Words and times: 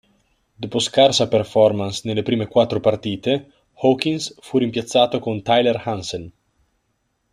Dopo 0.61 0.79
scarsa 0.79 1.27
performance 1.27 2.01
nelle 2.05 2.23
prime 2.23 2.47
quattro 2.47 2.79
partite, 2.79 3.51
Hawkins 3.83 4.33
fu 4.39 4.57
rimpiazzato 4.57 5.19
con 5.19 5.43
Tyler 5.43 5.79
Hansen. 5.85 6.31